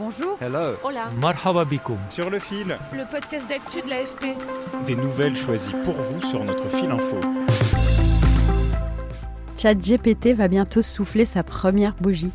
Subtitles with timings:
[0.00, 0.38] Bonjour.
[0.40, 0.76] Hello.
[0.82, 1.10] Hola.
[1.20, 1.98] Marhaba bikoum.
[2.08, 4.34] Sur le fil, Le podcast d'actu de l'AFP.
[4.86, 7.20] des nouvelles choisies pour vous sur notre fil info.
[9.58, 12.32] ChatGPT va bientôt souffler sa première bougie.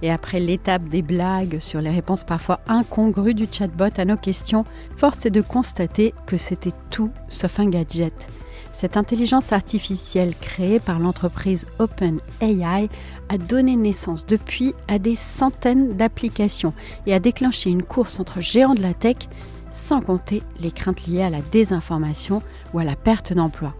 [0.00, 4.62] Et après l'étape des blagues sur les réponses parfois incongrues du chatbot à nos questions,
[4.96, 8.28] force est de constater que c'était tout sauf un gadget.
[8.72, 12.88] Cette intelligence artificielle créée par l'entreprise OpenAI
[13.28, 16.72] a donné naissance depuis à des centaines d'applications
[17.06, 19.16] et a déclenché une course entre géants de la tech,
[19.70, 23.74] sans compter les craintes liées à la désinformation ou à la perte d'emploi.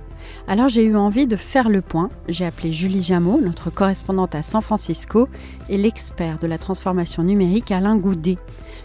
[0.46, 2.10] Alors j'ai eu envie de faire le point.
[2.28, 5.28] J'ai appelé Julie Jameau, notre correspondante à San Francisco,
[5.68, 8.38] et l'expert de la transformation numérique Alain Goudet.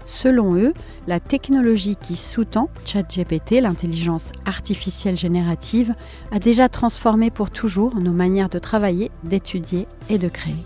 [0.06, 0.73] Selon eux,
[1.08, 5.95] la technologie qui sous-tend ChatGPT, l'intelligence artificielle générative,
[6.31, 10.64] a déjà transformé pour toujours nos manières de travailler, d'étudier et de créer.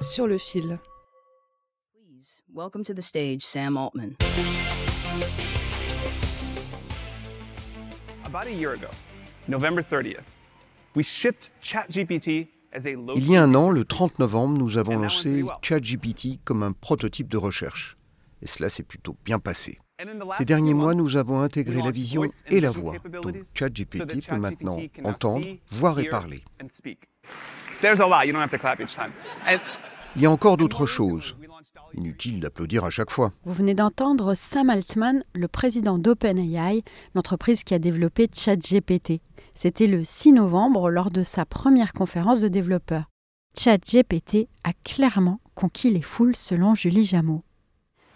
[0.00, 0.78] Sur le fil.
[1.92, 4.16] Please welcome to the stage Sam Altman.
[8.36, 8.88] About a year ago,
[9.48, 10.20] November 30th,
[10.94, 14.76] we shipped ChatGPT as a low Il y a un an, le 30 novembre, nous
[14.76, 17.96] avons lancé ChatGPT comme un prototype de recherche.
[18.42, 19.78] Et cela s'est plutôt bien passé.
[20.36, 22.96] Ces derniers mois, nous avons intégré la vision et la voix.
[23.22, 26.44] Donc ChatGPT peut maintenant entendre, voir et parler.
[27.80, 29.12] There's a lot, you don't have to clap each time.
[29.46, 29.60] And
[30.14, 31.34] Il y a encore d'autres choses.
[31.94, 33.32] Inutile d'applaudir à chaque fois.
[33.44, 36.82] Vous venez d'entendre Sam Altman, le président d'OpenAI,
[37.14, 39.20] l'entreprise qui a développé ChatGPT.
[39.54, 43.04] C'était le 6 novembre lors de sa première conférence de développeurs.
[43.58, 47.42] ChatGPT a clairement conquis les foules selon Julie Jameau.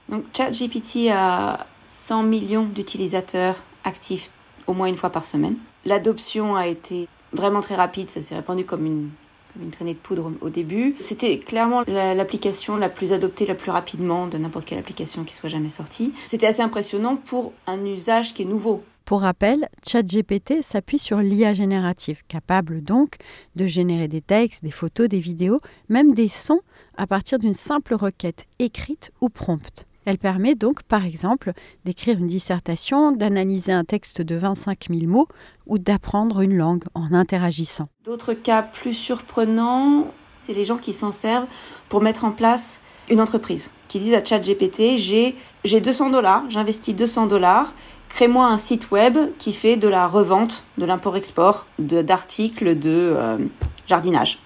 [0.09, 4.31] Donc ChatGPT a 100 millions d'utilisateurs actifs
[4.67, 5.57] au moins une fois par semaine.
[5.85, 9.11] L'adoption a été vraiment très rapide, ça s'est répandu comme une,
[9.53, 10.95] comme une traînée de poudre au début.
[11.01, 15.35] C'était clairement la- l'application la plus adoptée la plus rapidement de n'importe quelle application qui
[15.35, 16.13] soit jamais sortie.
[16.27, 18.83] C'était assez impressionnant pour un usage qui est nouveau.
[19.05, 23.17] Pour rappel, ChatGPT s'appuie sur l'IA générative, capable donc
[23.57, 26.61] de générer des textes, des photos, des vidéos, même des sons
[26.97, 29.87] à partir d'une simple requête écrite ou prompte.
[30.11, 31.53] Elle permet donc, par exemple,
[31.85, 35.29] d'écrire une dissertation, d'analyser un texte de 25 000 mots
[35.69, 37.87] ou d'apprendre une langue en interagissant.
[38.05, 40.09] D'autres cas plus surprenants,
[40.41, 41.47] c'est les gens qui s'en servent
[41.89, 46.97] pour mettre en place une entreprise, qui disent à ChatGPT, j'ai j'ai 200 dollars, j'investis
[46.97, 47.73] 200 dollars,
[48.09, 53.39] crée-moi un site web qui fait de la revente, de l'import-export, de- d'articles de, euh,
[53.87, 54.41] jardinage.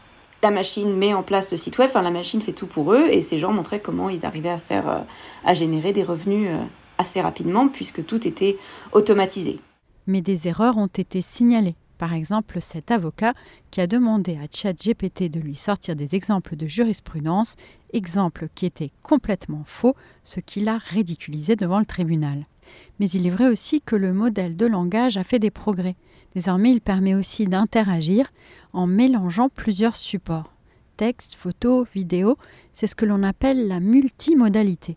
[0.45, 3.09] La machine met en place le site web, enfin la machine fait tout pour eux,
[3.11, 4.99] et ces gens montraient comment ils arrivaient à faire, euh,
[5.43, 6.63] à générer des revenus euh,
[6.99, 8.59] assez rapidement, puisque tout était
[8.93, 9.59] automatisé.
[10.07, 11.77] Mais des erreurs ont été signalées.
[11.99, 13.35] Par exemple, cet avocat
[13.71, 17.57] qui a demandé à ChatGPT de lui sortir des exemples de jurisprudence,
[17.93, 19.95] exemples qui étaient complètement faux,
[20.25, 22.47] ce qui l'a ridiculisé devant le tribunal.
[22.99, 25.97] Mais il est vrai aussi que le modèle de langage a fait des progrès.
[26.35, 28.33] Désormais, il permet aussi d'interagir
[28.73, 30.53] en mélangeant plusieurs supports.
[30.97, 32.39] Texte, photo, vidéo,
[32.73, 34.97] c'est ce que l'on appelle la multimodalité.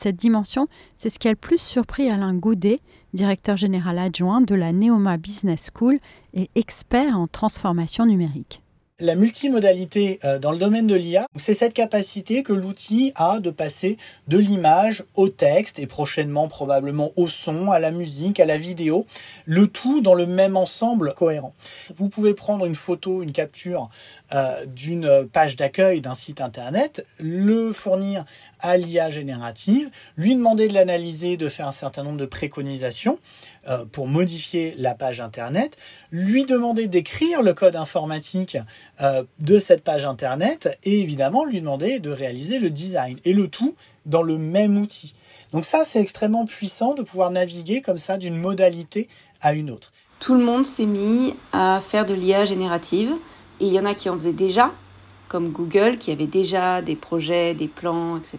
[0.00, 2.78] Cette dimension, c'est ce qui a le plus surpris Alain Goudet,
[3.14, 5.98] directeur général adjoint de la Neoma Business School
[6.34, 8.62] et expert en transformation numérique.
[9.00, 13.50] La multimodalité euh, dans le domaine de l'IA, c'est cette capacité que l'outil a de
[13.50, 18.56] passer de l'image au texte et prochainement probablement au son, à la musique, à la
[18.56, 19.06] vidéo,
[19.46, 21.54] le tout dans le même ensemble cohérent.
[21.94, 23.88] Vous pouvez prendre une photo, une capture
[24.32, 28.24] euh, d'une page d'accueil d'un site internet, le fournir
[28.60, 33.18] à l'IA générative, lui demander de l'analyser, de faire un certain nombre de préconisations
[33.68, 35.76] euh, pour modifier la page internet,
[36.10, 38.56] lui demander d'écrire le code informatique
[39.00, 43.48] euh, de cette page internet et évidemment lui demander de réaliser le design et le
[43.48, 43.74] tout
[44.06, 45.14] dans le même outil.
[45.52, 49.08] Donc ça c'est extrêmement puissant de pouvoir naviguer comme ça d'une modalité
[49.40, 49.92] à une autre.
[50.20, 53.12] tout le monde s'est mis à faire de l'IA générative.
[53.60, 54.72] Et il y en a qui en faisaient déjà,
[55.28, 58.38] comme Google, qui avait déjà des projets, des plans, etc.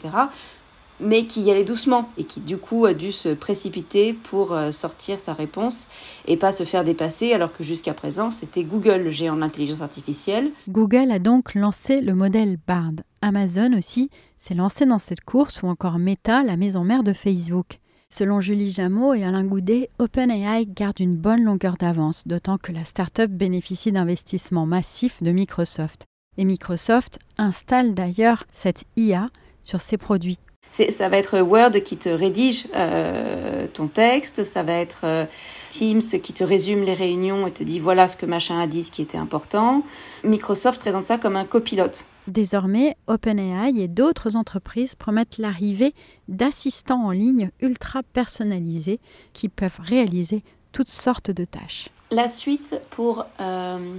[1.00, 4.71] mais qui y allait doucement et qui du coup a dû se précipiter pour euh,
[4.71, 5.88] sortir sa réponse
[6.27, 9.81] et pas se faire dépasser alors que jusqu'à présent c'était Google le géant de l'intelligence
[9.81, 10.51] artificielle.
[10.68, 12.94] Google a donc lancé le modèle Bard.
[13.21, 17.80] Amazon aussi s'est lancé dans cette course ou encore Meta, la maison mère de Facebook.
[18.12, 22.83] Selon Julie Jameau et Alain Goudet, OpenAI garde une bonne longueur d'avance, d'autant que la
[22.83, 26.08] start-up bénéficie d'investissements massifs de Microsoft.
[26.39, 29.30] Et Microsoft installe d'ailleurs cette IA
[29.62, 30.39] sur ses produits
[30.71, 35.25] ça va être Word qui te rédige euh, ton texte, ça va être euh,
[35.69, 38.83] Teams qui te résume les réunions et te dit voilà ce que machin a dit,
[38.83, 39.83] ce qui était important.
[40.24, 42.06] Microsoft présente ça comme un copilote.
[42.27, 45.94] Désormais, OpenAI et d'autres entreprises promettent l'arrivée
[46.27, 49.00] d'assistants en ligne ultra personnalisés
[49.33, 51.89] qui peuvent réaliser toutes sortes de tâches.
[52.12, 53.97] La suite pour euh,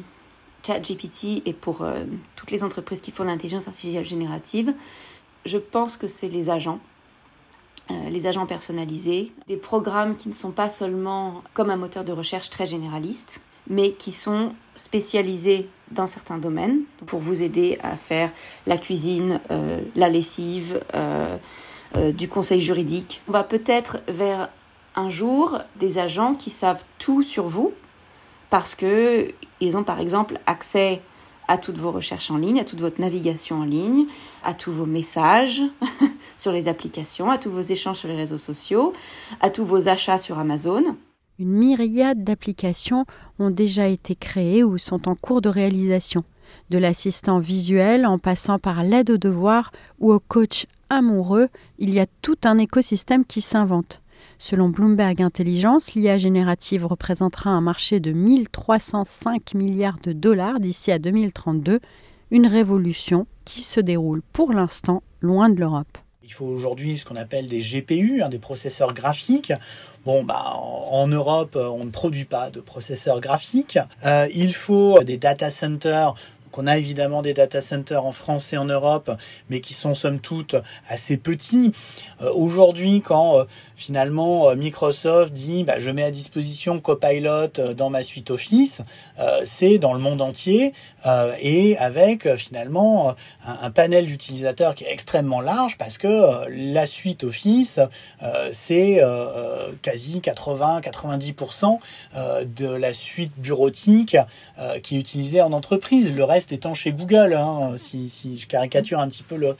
[0.63, 1.85] ChatGPT et pour
[2.37, 4.75] toutes les entreprises qui font l'intelligence artificielle générative,
[5.45, 6.81] je pense que c'est les agents,
[7.91, 12.13] euh, les agents personnalisés, des programmes qui ne sont pas seulement comme un moteur de
[12.13, 18.31] recherche très généraliste, mais qui sont spécialisés dans certains domaines pour vous aider à faire
[18.67, 21.39] la cuisine, euh, la lessive, euh,
[22.13, 23.21] du conseil juridique.
[23.27, 24.49] On va peut-être vers
[24.95, 27.73] un jour des agents qui savent tout sur vous
[28.51, 31.01] parce que ils ont par exemple accès
[31.49, 34.07] à toutes vos recherches en ligne, à toute votre navigation en ligne,
[34.45, 35.63] à tous vos messages
[36.39, 38.93] sur les applications, à tous vos échanges sur les réseaux sociaux,
[39.41, 40.97] à tous vos achats sur Amazon.
[41.41, 43.05] Une myriade d'applications
[43.39, 46.23] ont déjà été créées ou sont en cours de réalisation,
[46.69, 51.49] de l'assistant visuel en passant par l'aide aux devoirs ou au coach amoureux,
[51.79, 54.00] il y a tout un écosystème qui s'invente.
[54.39, 60.99] Selon Bloomberg Intelligence, l'IA générative représentera un marché de 1305 milliards de dollars d'ici à
[60.99, 61.81] 2032,
[62.31, 65.99] une révolution qui se déroule pour l'instant loin de l'Europe.
[66.23, 69.53] Il faut aujourd'hui ce qu'on appelle des GPU, hein, des processeurs graphiques.
[70.05, 73.81] Bon, bah, en, Europe, on ne produit pas de processeurs graphiques.
[74.07, 76.15] Euh, il faut des data centers
[76.51, 79.11] qu'on a évidemment des data centers en France et en Europe,
[79.49, 80.57] mais qui sont somme toute
[80.89, 81.73] assez petits.
[82.23, 83.45] Euh, aujourd'hui, quand euh,
[83.77, 88.83] finalement euh, Microsoft dit bah, je mets à disposition Copilot dans ma suite Office,
[89.45, 90.73] c'est dans le monde entier
[91.41, 93.15] et avec finalement
[93.47, 97.81] un, panel d'utilisateurs qui est extrêmement large parce que la suite Office,
[98.53, 99.03] c'est
[99.83, 101.79] quasi 80-90%
[102.47, 104.17] de la suite bureautique
[104.83, 106.13] qui est utilisée en entreprise.
[106.13, 109.57] Le reste étant chez Google, hein, si, je caricature un petit peu le,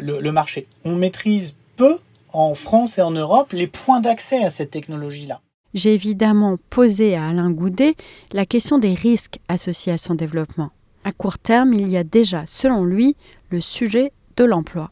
[0.00, 0.66] le marché.
[0.84, 1.96] On maîtrise peu
[2.32, 5.40] en France et en Europe les points d'accès à cette technologie-là.
[5.74, 7.94] J'ai évidemment posé à Alain Goudet
[8.32, 10.70] la question des risques associés à son développement.
[11.04, 13.16] À court terme, il y a déjà, selon lui,
[13.48, 14.90] le sujet de l'emploi.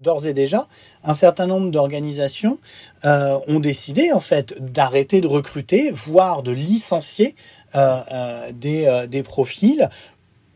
[0.00, 0.68] D'ores et déjà,
[1.04, 2.58] un certain nombre d'organisations
[3.04, 7.34] euh, ont décidé en fait d'arrêter de recruter, voire de licencier
[7.74, 9.90] euh, euh, des, des profils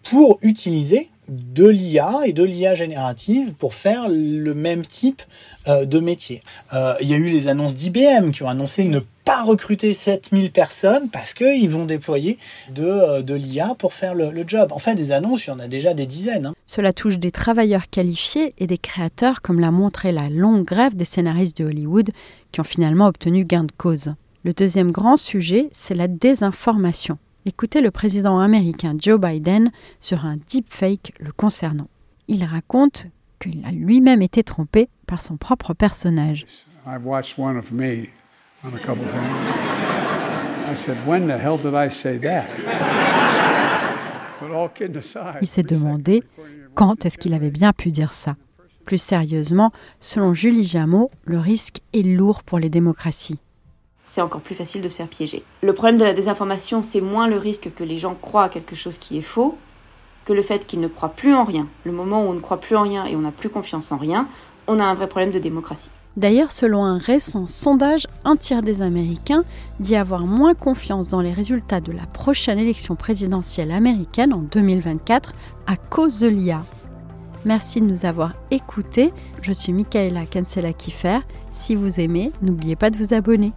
[0.04, 5.22] pour utiliser de l'IA et de l'IA générative pour faire le même type
[5.68, 6.42] euh, de métier.
[6.74, 10.52] Euh, il y a eu les annonces d'IBM qui ont annoncé ne pas recruter 7000
[10.52, 12.38] personnes parce qu'ils vont déployer
[12.74, 14.72] de, euh, l'IA pour faire le, job.
[14.72, 16.46] En fait, des annonces, il y en a déjà des dizaines.
[16.46, 16.54] Hein.
[16.66, 21.06] Cela touche des travailleurs qualifiés et des créateurs, comme l'a montré la longue grève des
[21.06, 22.10] scénaristes de Hollywood
[22.52, 24.14] qui ont finalement obtenu gain de cause.
[24.44, 27.16] Le deuxième grand sujet, c'est la désinformation.
[27.46, 29.70] Écoutez le président américain Joe Biden
[30.00, 31.89] sur un deepfake le concernant.
[32.27, 33.08] Il raconte
[33.39, 36.46] qu'il a lui-même été trompé par son propre personnage.
[45.43, 46.22] Il s'est demandé
[46.74, 48.36] quand est-ce qu'il avait bien pu dire ça.
[48.86, 49.70] Plus sérieusement,
[50.01, 53.39] selon Julie Jameau, le risque est lourd pour les démocraties
[54.06, 55.43] c'est encore plus facile de se faire piéger.
[55.63, 58.77] Le problème de la désinformation, c'est moins le risque que les gens croient à quelque
[58.77, 59.56] chose qui est faux
[60.25, 61.67] que le fait qu'ils ne croient plus en rien.
[61.84, 63.99] Le moment où on ne croit plus en rien et on n'a plus confiance en
[63.99, 64.27] rien,
[64.67, 65.91] on a un vrai problème de démocratie.
[66.17, 69.44] D'ailleurs, selon un récent sondage, un tiers des Américains
[69.81, 75.32] dit avoir moins confiance dans les résultats de la prochaine élection présidentielle américaine en 2024
[75.67, 76.63] à cause de l'IA.
[77.44, 79.13] Merci de nous avoir écoutés.
[79.43, 81.19] Je suis Michaela Kansela Kiffer.
[81.51, 83.53] Si vous aimez, n'oubliez pas de vous abonner.